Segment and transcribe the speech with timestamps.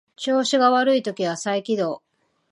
[0.15, 2.01] 調子が悪い時は再起動